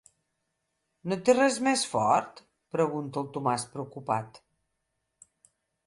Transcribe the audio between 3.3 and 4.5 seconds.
Tomàs preocupat–.